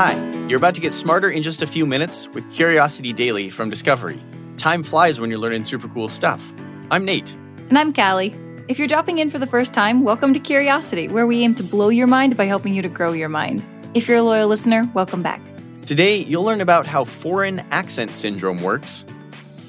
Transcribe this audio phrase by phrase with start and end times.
[0.00, 0.14] Hi,
[0.46, 4.22] you're about to get smarter in just a few minutes with Curiosity Daily from Discovery.
[4.56, 6.54] Time flies when you're learning super cool stuff.
[6.92, 7.36] I'm Nate.
[7.68, 8.32] And I'm Callie.
[8.68, 11.64] If you're dropping in for the first time, welcome to Curiosity, where we aim to
[11.64, 13.64] blow your mind by helping you to grow your mind.
[13.92, 15.42] If you're a loyal listener, welcome back.
[15.84, 19.04] Today, you'll learn about how foreign accent syndrome works,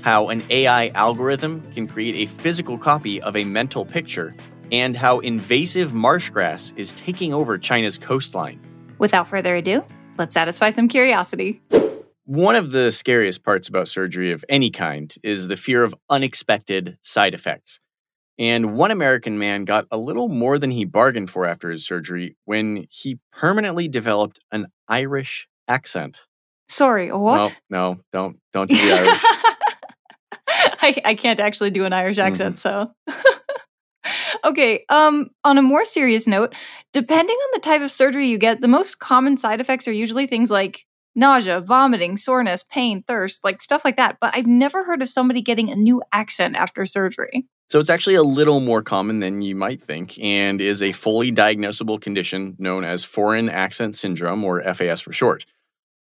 [0.04, 4.36] how an AI algorithm can create a physical copy of a mental picture,
[4.72, 8.60] and how invasive marsh grass is taking over China's coastline.
[9.00, 9.84] Without further ado,
[10.20, 11.62] let's satisfy some curiosity.
[12.26, 17.00] One of the scariest parts about surgery of any kind is the fear of unexpected
[17.02, 17.80] side effects.
[18.38, 22.38] And one American man got a little more than he bargained for after his surgery
[22.46, 26.28] when he permanently developed an Irish accent.
[26.70, 27.60] Sorry, what?
[27.70, 29.24] No, no, don't don't do the Irish.
[30.82, 32.92] I, I can't actually do an Irish accent, mm-hmm.
[33.08, 33.14] so.
[34.44, 36.54] okay, um, on a more serious note,
[36.94, 40.28] depending on the type of surgery you get, the most common side effects are usually
[40.28, 40.86] things like
[41.16, 44.18] nausea, vomiting, soreness, pain, thirst, like stuff like that.
[44.22, 47.46] But I've never heard of somebody getting a new accent after surgery.
[47.70, 51.32] So it's actually a little more common than you might think and is a fully
[51.32, 55.46] diagnosable condition known as foreign accent syndrome, or FAS for short.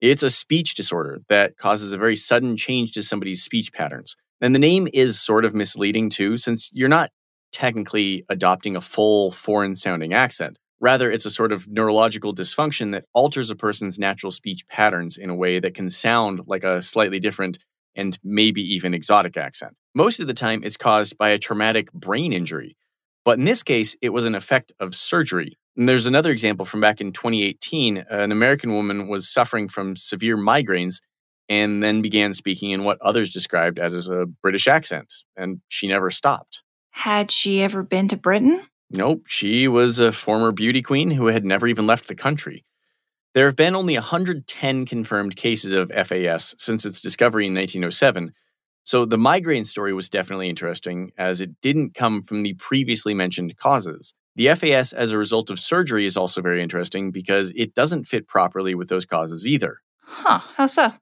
[0.01, 4.17] It's a speech disorder that causes a very sudden change to somebody's speech patterns.
[4.41, 7.11] And the name is sort of misleading too, since you're not
[7.53, 10.59] technically adopting a full foreign sounding accent.
[10.81, 15.31] Rather, it's a sort of neurological dysfunction that alters a person's natural speech patterns in
[15.31, 17.59] a way that can sound like a slightly different
[17.95, 19.77] and maybe even exotic accent.
[19.95, 22.77] Most of the time, it's caused by a traumatic brain injury.
[23.25, 26.81] But in this case, it was an effect of surgery, and there's another example from
[26.81, 28.05] back in 2018.
[28.11, 31.01] An American woman was suffering from severe migraines
[31.49, 36.11] and then began speaking in what others described as a British accent, and she never
[36.11, 36.63] stopped.
[36.93, 38.63] Had she ever been to Britain?
[38.91, 42.65] Nope, she was a former beauty queen who had never even left the country.
[43.35, 48.33] There have been only 110 confirmed cases of FAS since its discovery in 1907,
[48.85, 53.57] so the migraine story was definitely interesting as it didn't come from the previously mentioned
[53.57, 54.13] causes.
[54.37, 58.29] The FAS as a result of surgery is also very interesting because it doesn't fit
[58.29, 59.79] properly with those causes either.
[60.03, 60.93] Huh, how so?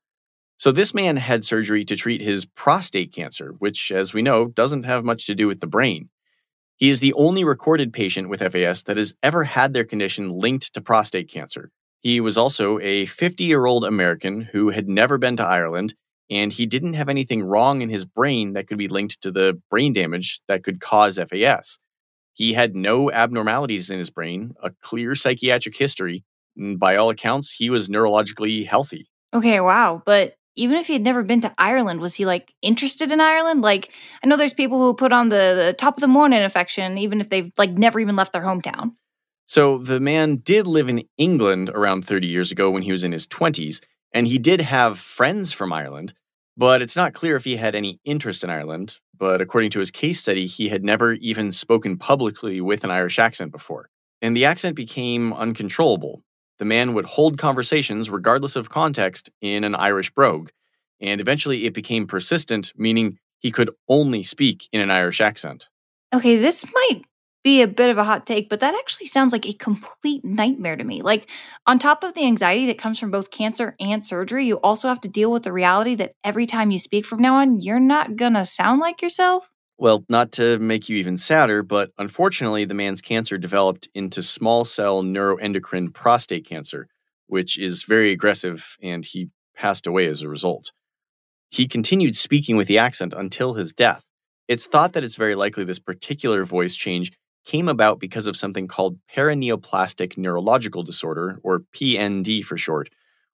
[0.61, 4.83] So, this man had surgery to treat his prostate cancer, which, as we know, doesn't
[4.83, 6.11] have much to do with the brain.
[6.77, 10.75] He is the only recorded patient with FAS that has ever had their condition linked
[10.75, 11.71] to prostate cancer.
[12.03, 15.95] He was also a 50 year old American who had never been to Ireland,
[16.29, 19.59] and he didn't have anything wrong in his brain that could be linked to the
[19.71, 21.79] brain damage that could cause FAS.
[22.35, 26.23] He had no abnormalities in his brain, a clear psychiatric history,
[26.55, 29.07] and by all accounts, he was neurologically healthy.
[29.33, 30.03] Okay, wow.
[30.05, 33.63] But even if he had never been to Ireland, was he like interested in Ireland?
[33.63, 33.91] Like,
[34.23, 37.21] I know there's people who put on the, the top of the morning affection, even
[37.21, 38.93] if they've like never even left their hometown.
[39.47, 43.13] So the man did live in England around 30 years ago when he was in
[43.13, 43.81] his 20s,
[44.13, 46.15] and he did have friends from Ireland,
[46.57, 48.99] but it's not clear if he had any interest in Ireland.
[49.17, 53.19] But according to his case study, he had never even spoken publicly with an Irish
[53.19, 53.91] accent before.
[54.23, 56.23] And the accent became uncontrollable.
[56.61, 60.51] The man would hold conversations, regardless of context, in an Irish brogue.
[61.01, 65.71] And eventually it became persistent, meaning he could only speak in an Irish accent.
[66.15, 67.01] Okay, this might
[67.43, 70.77] be a bit of a hot take, but that actually sounds like a complete nightmare
[70.77, 71.01] to me.
[71.01, 71.31] Like,
[71.67, 75.01] on top of the anxiety that comes from both cancer and surgery, you also have
[75.01, 78.17] to deal with the reality that every time you speak from now on, you're not
[78.17, 79.51] gonna sound like yourself.
[79.81, 84.67] Well, not to make you even sadder, but unfortunately, the man's cancer developed into small
[84.67, 86.87] cell neuroendocrine prostate cancer,
[87.29, 90.73] which is very aggressive, and he passed away as a result.
[91.49, 94.05] He continued speaking with the accent until his death.
[94.49, 97.13] It's thought that it's very likely this particular voice change
[97.47, 102.91] came about because of something called paraneoplastic neurological disorder, or PND for short,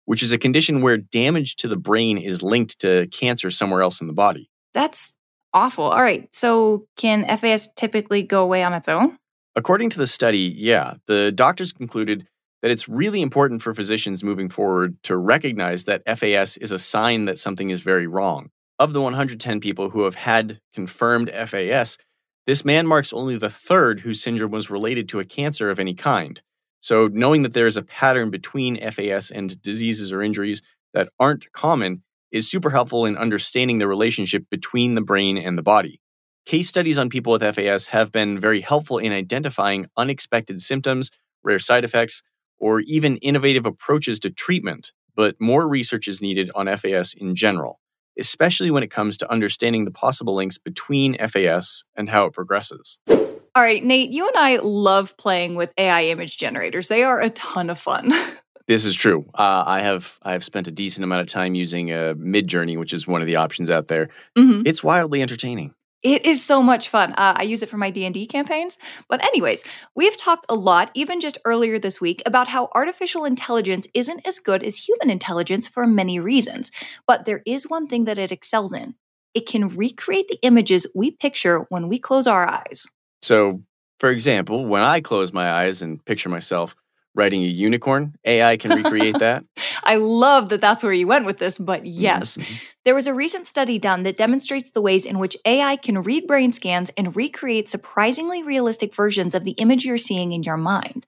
[0.05, 3.99] which is a condition where damage to the brain is linked to cancer somewhere else
[3.99, 4.51] in the body.
[4.75, 5.14] That's
[5.55, 5.85] awful.
[5.85, 9.17] All right, so can FAS typically go away on its own?
[9.55, 12.27] According to the study, yeah, the doctors concluded
[12.61, 17.25] that it's really important for physicians moving forward to recognize that FAS is a sign
[17.25, 18.49] that something is very wrong.
[18.77, 21.97] Of the 110 people who have had confirmed FAS,
[22.45, 25.93] this man marks only the third whose syndrome was related to a cancer of any
[25.93, 26.41] kind.
[26.81, 30.61] So, knowing that there is a pattern between FAS and diseases or injuries
[30.93, 32.03] that aren't common
[32.35, 36.01] is super helpful in understanding the relationship between the brain and the body.
[36.45, 41.09] Case studies on people with FAS have been very helpful in identifying unexpected symptoms,
[41.43, 42.21] rare side effects,
[42.59, 47.79] or even innovative approaches to treatment, but more research is needed on FAS in general
[48.17, 52.97] especially when it comes to understanding the possible links between FAS and how it progresses.
[53.09, 56.89] All right, Nate, you and I love playing with AI image generators.
[56.89, 58.11] They are a ton of fun.
[58.67, 59.25] This is true.
[59.35, 62.93] Uh, I have I have spent a decent amount of time using uh, Midjourney, which
[62.93, 64.09] is one of the options out there.
[64.37, 64.63] Mhm.
[64.65, 65.73] It's wildly entertaining.
[66.01, 67.13] It is so much fun.
[67.13, 68.77] Uh, I use it for my D&D campaigns.
[69.09, 69.63] But anyways,
[69.95, 74.37] we've talked a lot even just earlier this week about how artificial intelligence isn't as
[74.37, 76.71] good as human intelligence for many reasons.
[77.07, 78.93] But there is one thing that it excels in.
[79.33, 82.85] It can recreate the images we picture when we close our eyes.
[83.23, 83.63] So,
[83.99, 86.75] for example, when I close my eyes and picture myself
[87.15, 89.43] riding a unicorn, AI can recreate that.
[89.83, 92.37] I love that that's where you went with this, but yes.
[92.37, 92.45] Mhm.
[92.83, 96.27] There was a recent study done that demonstrates the ways in which AI can read
[96.27, 101.07] brain scans and recreate surprisingly realistic versions of the image you're seeing in your mind.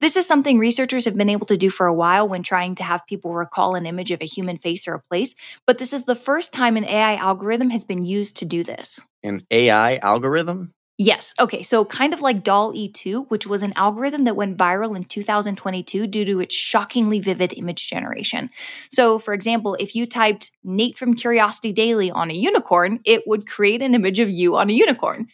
[0.00, 2.82] This is something researchers have been able to do for a while when trying to
[2.82, 5.34] have people recall an image of a human face or a place,
[5.66, 9.00] but this is the first time an AI algorithm has been used to do this.
[9.22, 10.74] An AI algorithm?
[10.98, 11.34] Yes.
[11.38, 11.62] Okay.
[11.62, 16.06] So, kind of like DALL-E 2, which was an algorithm that went viral in 2022
[16.06, 18.48] due to its shockingly vivid image generation.
[18.90, 23.46] So, for example, if you typed Nate from Curiosity Daily on a unicorn, it would
[23.46, 25.26] create an image of you on a unicorn.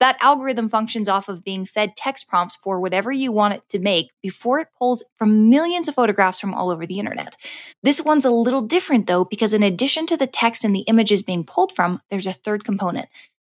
[0.00, 3.78] That algorithm functions off of being fed text prompts for whatever you want it to
[3.78, 7.36] make before it pulls from millions of photographs from all over the internet.
[7.84, 11.22] This one's a little different though, because in addition to the text and the images
[11.22, 13.08] being pulled from, there's a third component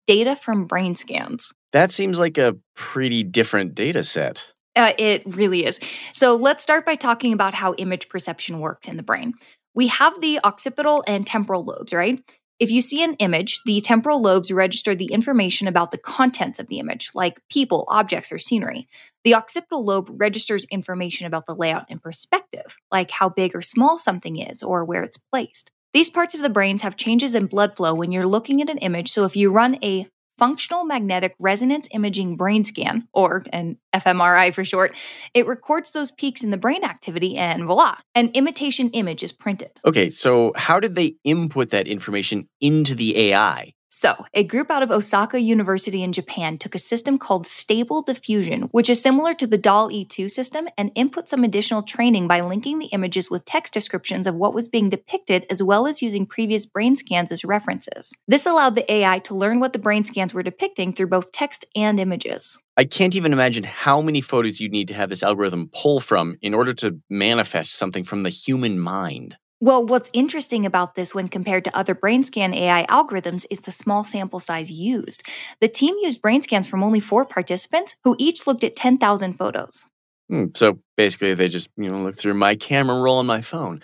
[0.07, 1.53] data from brain scans.
[1.71, 4.53] That seems like a pretty different data set.
[4.75, 5.79] Uh, it really is.
[6.13, 9.33] So let's start by talking about how image perception works in the brain.
[9.75, 12.23] We have the occipital and temporal lobes, right?
[12.59, 16.67] If you see an image, the temporal lobes register the information about the contents of
[16.67, 18.87] the image, like people, objects, or scenery.
[19.23, 23.97] The occipital lobe registers information about the layout and perspective, like how big or small
[23.97, 25.71] something is or where it's placed.
[25.93, 28.79] These parts of the brains have changes in blood flow when you're looking at an
[28.79, 30.07] image, so if you run a
[30.39, 34.95] functional magnetic resonance imaging brain scan, or an fMRI for short,
[35.35, 39.69] it records those peaks in the brain activity and voila, an imitation image is printed.
[39.85, 43.71] Okay, so how did they input that information into the AI?
[43.95, 48.63] So, a group out of Osaka University in Japan took a system called Stable Diffusion,
[48.71, 52.79] which is similar to the DALL-E 2 system, and input some additional training by linking
[52.79, 56.65] the images with text descriptions of what was being depicted, as well as using previous
[56.65, 58.15] brain scans as references.
[58.27, 61.63] This allowed the AI to learn what the brain scans were depicting through both text
[61.75, 62.57] and images.
[62.75, 66.39] I can't even imagine how many photos you'd need to have this algorithm pull from
[66.41, 69.37] in order to manifest something from the human mind.
[69.63, 73.71] Well, what's interesting about this when compared to other brain scan AI algorithms is the
[73.71, 75.23] small sample size used.
[75.61, 79.87] The team used brain scans from only four participants who each looked at 10,000 photos.
[80.27, 83.81] Hmm, So basically, they just you know look through my camera roll on my phone.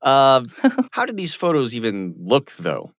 [0.00, 0.44] Uh,
[0.92, 2.92] how did these photos even look, though?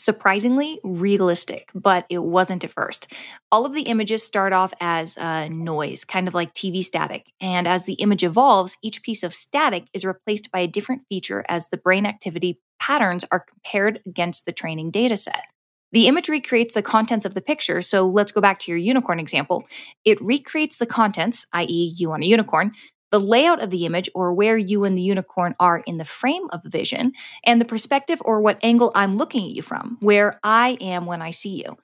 [0.00, 3.12] Surprisingly realistic, but it wasn't at first.
[3.52, 7.26] All of the images start off as uh, noise, kind of like TV static.
[7.38, 11.44] And as the image evolves, each piece of static is replaced by a different feature
[11.50, 15.44] as the brain activity patterns are compared against the training data set.
[15.92, 17.82] The imagery creates the contents of the picture.
[17.82, 19.64] So let's go back to your unicorn example.
[20.06, 22.72] It recreates the contents, i.e., you on a unicorn,
[23.10, 26.48] the layout of the image or where you and the unicorn are in the frame
[26.50, 27.12] of the vision,
[27.44, 31.22] and the perspective or what angle I'm looking at you from, where I am when
[31.22, 31.76] I see you.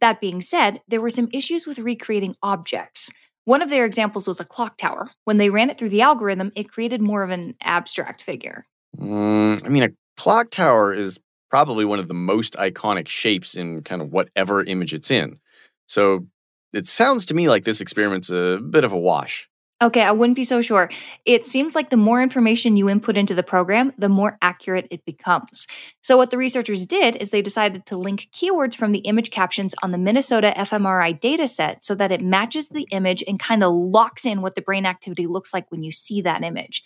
[0.00, 3.10] That being said, there were some issues with recreating objects.
[3.44, 5.10] One of their examples was a clock tower.
[5.24, 8.66] When they ran it through the algorithm, it created more of an abstract figure.
[8.98, 11.18] Mm, I mean, a clock tower is
[11.50, 15.38] probably one of the most iconic shapes in kind of whatever image it's in.
[15.86, 16.26] So
[16.72, 19.48] it sounds to me like this experiment's a bit of a wash.
[19.82, 20.88] Okay, I wouldn't be so sure.
[21.26, 25.04] It seems like the more information you input into the program, the more accurate it
[25.04, 25.66] becomes.
[26.02, 29.74] So, what the researchers did is they decided to link keywords from the image captions
[29.82, 34.24] on the Minnesota fMRI dataset so that it matches the image and kind of locks
[34.24, 36.82] in what the brain activity looks like when you see that image.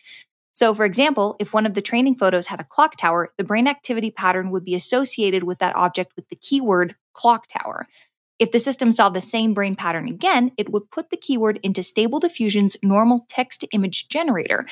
[0.52, 3.68] So, for example, if one of the training photos had a clock tower, the brain
[3.68, 7.87] activity pattern would be associated with that object with the keyword clock tower.
[8.40, 11.82] If the system saw the same brain pattern again, it would put the keyword into
[11.82, 14.66] Stable Diffusion's normal text to image generator,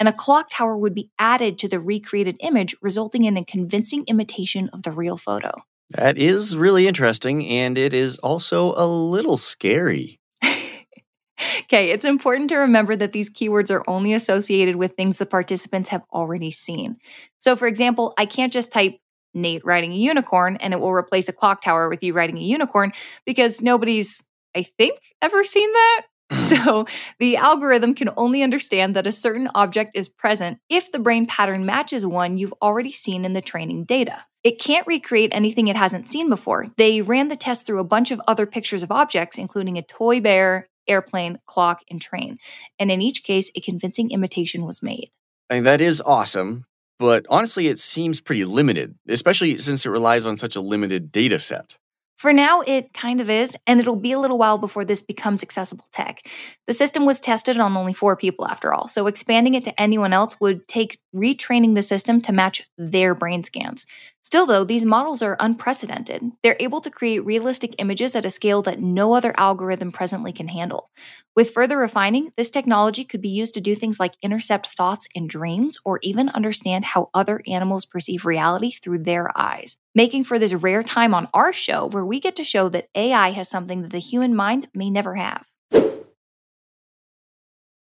[0.00, 4.04] and a clock tower would be added to the recreated image, resulting in a convincing
[4.08, 5.52] imitation of the real photo.
[5.90, 10.18] That is really interesting, and it is also a little scary.
[10.42, 15.90] okay, it's important to remember that these keywords are only associated with things the participants
[15.90, 16.96] have already seen.
[17.38, 18.98] So, for example, I can't just type
[19.34, 22.42] Nate riding a unicorn and it will replace a clock tower with you riding a
[22.42, 22.92] unicorn
[23.24, 24.22] because nobody's,
[24.54, 26.02] I think, ever seen that.
[26.30, 26.38] Hmm.
[26.52, 26.86] So
[27.18, 31.66] the algorithm can only understand that a certain object is present if the brain pattern
[31.66, 34.24] matches one you've already seen in the training data.
[34.44, 36.66] It can't recreate anything it hasn't seen before.
[36.76, 40.20] They ran the test through a bunch of other pictures of objects, including a toy
[40.20, 42.38] bear, airplane, clock, and train.
[42.78, 45.10] And in each case, a convincing imitation was made.
[45.48, 46.64] I mean, that is awesome,
[47.02, 51.40] but honestly, it seems pretty limited, especially since it relies on such a limited data
[51.40, 51.76] set.
[52.16, 55.42] For now, it kind of is, and it'll be a little while before this becomes
[55.42, 56.24] accessible tech.
[56.68, 60.12] The system was tested on only four people, after all, so expanding it to anyone
[60.12, 63.86] else would take retraining the system to match their brain scans.
[64.22, 66.22] Still, though, these models are unprecedented.
[66.42, 70.48] They're able to create realistic images at a scale that no other algorithm presently can
[70.48, 70.90] handle.
[71.36, 75.28] With further refining, this technology could be used to do things like intercept thoughts and
[75.28, 80.54] dreams or even understand how other animals perceive reality through their eyes, making for this
[80.54, 83.90] rare time on our show where we get to show that AI has something that
[83.90, 85.46] the human mind may never have.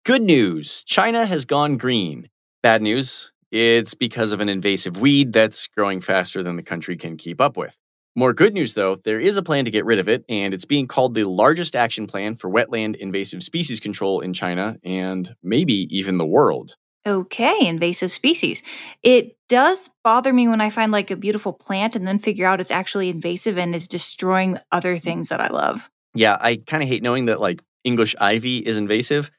[0.06, 2.30] Good news China has gone green.
[2.64, 7.18] Bad news it's because of an invasive weed that's growing faster than the country can
[7.18, 7.76] keep up with.
[8.16, 10.66] More good news, though, there is a plan to get rid of it, and it's
[10.66, 15.88] being called the largest action plan for wetland invasive species control in China and maybe
[15.90, 16.76] even the world.
[17.06, 18.62] Okay, invasive species.
[19.04, 22.60] It does bother me when I find like a beautiful plant and then figure out
[22.60, 25.90] it's actually invasive and is destroying other things that I love.
[26.14, 29.32] Yeah, I kind of hate knowing that like English ivy is invasive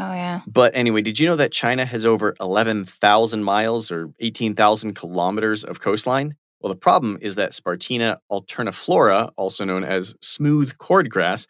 [0.00, 0.40] Oh, yeah.
[0.46, 5.80] But anyway, did you know that China has over 11,000 miles or 18,000 kilometers of
[5.80, 6.36] coastline?
[6.60, 11.46] Well, the problem is that Spartina alterniflora, also known as smooth cordgrass,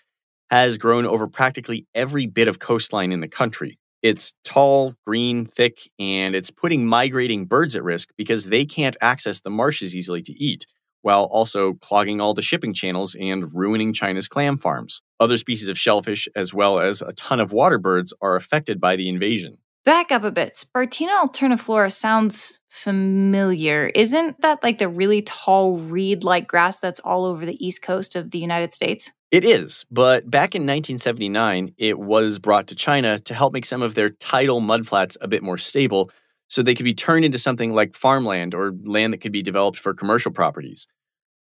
[0.51, 3.79] has grown over practically every bit of coastline in the country.
[4.03, 9.41] It's tall, green, thick, and it's putting migrating birds at risk because they can't access
[9.41, 10.65] the marshes easily to eat
[11.03, 15.01] while also clogging all the shipping channels and ruining China's clam farms.
[15.19, 18.97] Other species of shellfish, as well as a ton of water birds, are affected by
[18.97, 19.57] the invasion.
[19.85, 20.55] Back up a bit.
[20.55, 23.91] Spartina alterniflora sounds familiar.
[23.95, 28.15] Isn't that like the really tall reed like grass that's all over the east coast
[28.15, 29.11] of the United States?
[29.31, 33.81] It is, but back in 1979, it was brought to China to help make some
[33.81, 36.11] of their tidal mudflats a bit more stable
[36.49, 39.79] so they could be turned into something like farmland or land that could be developed
[39.79, 40.89] for commercial properties.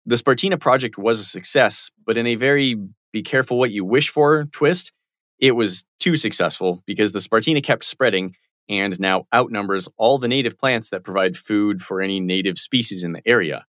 [0.06, 2.75] The Spartina project was a success, but in a very
[3.12, 4.92] be careful what you wish for twist,
[5.38, 8.35] it was too successful because the Spartina kept spreading
[8.68, 13.12] and now outnumbers all the native plants that provide food for any native species in
[13.12, 13.64] the area.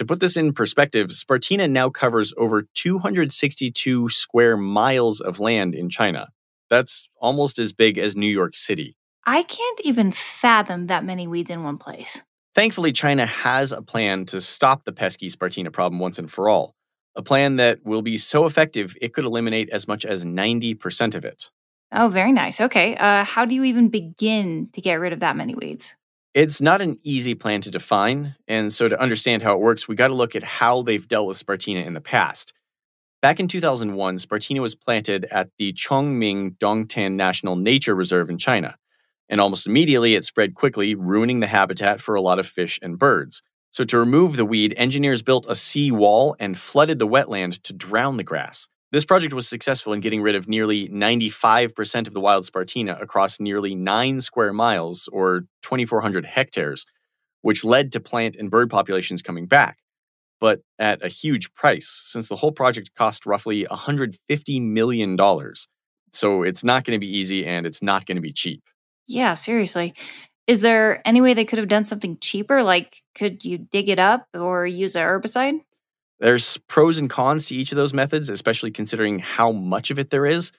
[0.00, 5.90] To put this in perspective, Spartina now covers over 262 square miles of land in
[5.90, 6.30] China.
[6.70, 8.96] That's almost as big as New York City.
[9.26, 12.22] I can't even fathom that many weeds in one place.
[12.54, 16.74] Thankfully, China has a plan to stop the pesky Spartina problem once and for all.
[17.14, 21.26] A plan that will be so effective it could eliminate as much as 90% of
[21.26, 21.50] it.
[21.92, 22.58] Oh, very nice.
[22.58, 22.96] Okay.
[22.96, 25.94] Uh, how do you even begin to get rid of that many weeds?
[26.32, 28.36] It's not an easy plan to define.
[28.46, 31.26] And so, to understand how it works, we got to look at how they've dealt
[31.26, 32.52] with Spartina in the past.
[33.20, 38.76] Back in 2001, Spartina was planted at the Chongming Dongtan National Nature Reserve in China
[39.30, 42.98] and almost immediately it spread quickly, ruining the habitat for a lot of fish and
[42.98, 43.42] birds.
[43.70, 47.72] So, to remove the weed, engineers built a sea wall and flooded the wetland to
[47.72, 48.66] drown the grass.
[48.92, 53.38] This project was successful in getting rid of nearly 95% of the wild Spartina across
[53.38, 56.84] nearly 9 square miles, or 2,400 hectares,
[57.42, 59.78] which led to plant and bird populations coming back,
[60.40, 65.16] but at a huge price, since the whole project cost roughly $150 million.
[66.12, 68.64] So, it's not going to be easy and it's not going to be cheap.
[69.06, 69.94] Yeah, seriously.
[70.48, 72.64] Is there any way they could have done something cheaper?
[72.64, 75.60] Like, could you dig it up or use a herbicide?
[76.20, 80.10] There's pros and cons to each of those methods, especially considering how much of it
[80.10, 80.52] there is.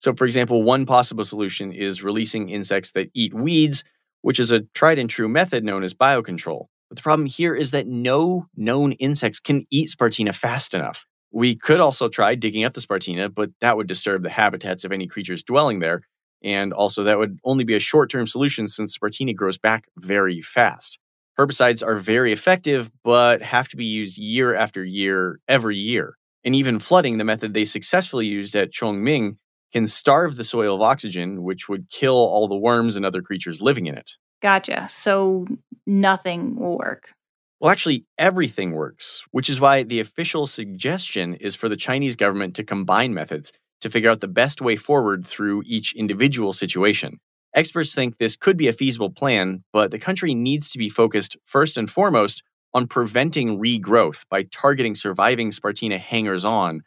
[0.00, 3.84] So, for example, one possible solution is releasing insects that eat weeds,
[4.22, 6.66] which is a tried and true method known as biocontrol.
[6.88, 11.06] But the problem here is that no known insects can eat Spartina fast enough.
[11.32, 14.92] We could also try digging up the Spartina, but that would disturb the habitats of
[14.92, 16.02] any creatures dwelling there,
[16.42, 20.40] and also, that would only be a short term solution since Spartina grows back very
[20.42, 20.98] fast.
[21.38, 26.16] Herbicides are very effective, but have to be used year after year, every year.
[26.44, 29.36] And even flooding, the method they successfully used at Chongming,
[29.72, 33.60] can starve the soil of oxygen, which would kill all the worms and other creatures
[33.60, 34.12] living in it.
[34.40, 34.86] Gotcha.
[34.88, 35.46] So
[35.86, 37.10] nothing will work.
[37.58, 42.54] Well, actually, everything works, which is why the official suggestion is for the Chinese government
[42.56, 47.18] to combine methods to figure out the best way forward through each individual situation.
[47.54, 51.36] Experts think this could be a feasible plan, but the country needs to be focused
[51.44, 52.42] first and foremost
[52.74, 56.82] on preventing regrowth by targeting surviving Spartina hangers on,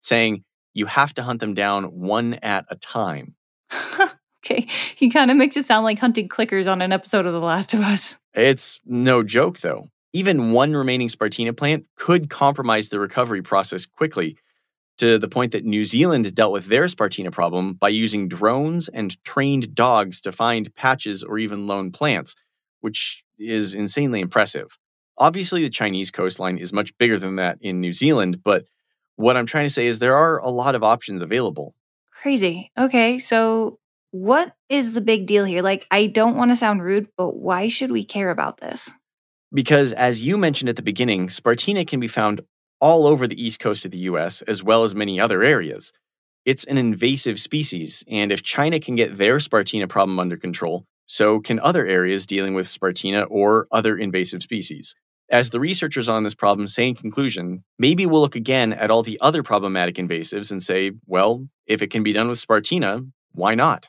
[0.00, 3.34] saying you have to hunt them down one at a time.
[4.44, 7.40] okay, he kind of makes it sound like hunting clickers on an episode of The
[7.40, 8.16] Last of Us.
[8.32, 9.88] It's no joke, though.
[10.12, 14.36] Even one remaining Spartina plant could compromise the recovery process quickly,
[14.98, 19.22] to the point that New Zealand dealt with their Spartina problem by using drones and
[19.24, 22.34] trained dogs to find patches or even lone plants,
[22.80, 24.78] which is insanely impressive.
[25.18, 28.64] Obviously, the Chinese coastline is much bigger than that in New Zealand, but
[29.16, 31.74] what I'm trying to say is there are a lot of options available.
[32.10, 32.70] Crazy.
[32.78, 33.78] Okay, so
[34.10, 35.62] what is the big deal here?
[35.62, 38.90] Like, I don't want to sound rude, but why should we care about this?
[39.52, 42.40] Because, as you mentioned at the beginning, Spartina can be found
[42.82, 45.92] all over the east coast of the US, as well as many other areas.
[46.44, 51.38] It's an invasive species, and if China can get their Spartina problem under control, so
[51.38, 54.96] can other areas dealing with Spartina or other invasive species.
[55.30, 59.04] As the researchers on this problem say in conclusion, maybe we'll look again at all
[59.04, 63.54] the other problematic invasives and say, well, if it can be done with Spartina, why
[63.54, 63.88] not?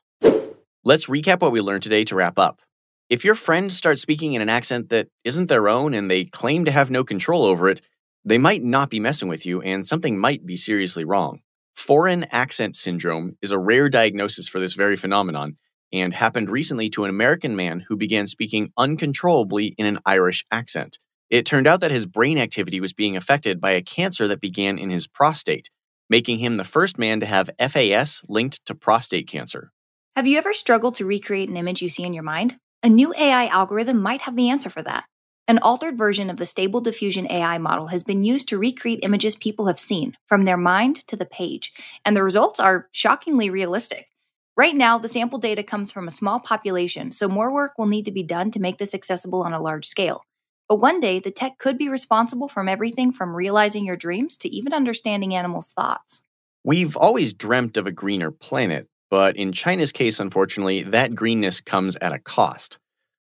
[0.84, 2.62] Let's recap what we learned today to wrap up.
[3.10, 6.66] If your friend starts speaking in an accent that isn't their own and they claim
[6.66, 7.82] to have no control over it,
[8.26, 11.42] they might not be messing with you and something might be seriously wrong.
[11.76, 15.58] Foreign accent syndrome is a rare diagnosis for this very phenomenon
[15.92, 20.98] and happened recently to an American man who began speaking uncontrollably in an Irish accent.
[21.30, 24.78] It turned out that his brain activity was being affected by a cancer that began
[24.78, 25.70] in his prostate,
[26.10, 29.72] making him the first man to have FAS linked to prostate cancer.
[30.16, 32.58] Have you ever struggled to recreate an image you see in your mind?
[32.84, 35.06] A new AI algorithm might have the answer for that.
[35.46, 39.36] An altered version of the Stable Diffusion AI model has been used to recreate images
[39.36, 41.74] people have seen, from their mind to the page,
[42.06, 44.08] and the results are shockingly realistic.
[44.56, 48.06] Right now, the sample data comes from a small population, so more work will need
[48.06, 50.22] to be done to make this accessible on a large scale.
[50.70, 54.50] But one day, the tech could be responsible from everything from realizing your dreams to
[54.50, 56.24] even understanding animals' thoughts.
[56.64, 61.98] We've always dreamt of a greener planet, but in China's case, unfortunately, that greenness comes
[61.98, 62.80] at a cost.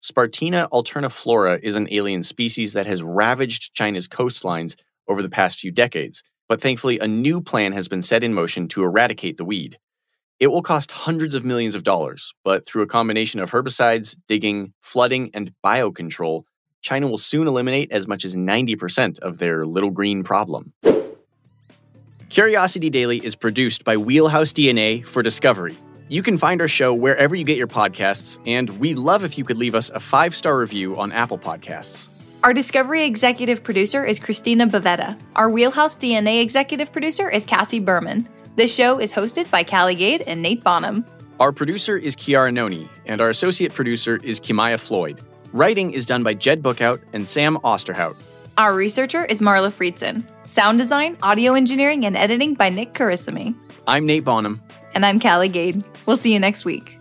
[0.03, 4.77] Spartina alterniflora is an alien species that has ravaged China's coastlines
[5.09, 8.67] over the past few decades, but thankfully, a new plan has been set in motion
[8.69, 9.79] to eradicate the weed.
[10.39, 14.73] It will cost hundreds of millions of dollars, but through a combination of herbicides, digging,
[14.81, 16.45] flooding, and biocontrol,
[16.81, 20.73] China will soon eliminate as much as 90% of their little green problem.
[22.31, 25.77] Curiosity Daily is produced by Wheelhouse DNA for Discovery.
[26.11, 29.45] You can find our show wherever you get your podcasts, and we'd love if you
[29.45, 32.09] could leave us a five star review on Apple Podcasts.
[32.43, 35.17] Our Discovery executive producer is Christina Bavetta.
[35.37, 38.29] Our Wheelhouse DNA executive producer is Cassie Berman.
[38.57, 41.07] This show is hosted by Callie Gade and Nate Bonham.
[41.39, 45.21] Our producer is Kiara Noni, and our associate producer is Kimaya Floyd.
[45.53, 48.17] Writing is done by Jed Bookout and Sam Osterhout.
[48.59, 50.27] Our researcher is Marla Friedson.
[50.49, 53.55] Sound design, audio engineering, and editing by Nick Carissimi.
[53.87, 54.61] I'm Nate Bonham.
[54.95, 55.85] And I'm Callie Gade.
[56.07, 57.00] We'll see you next week.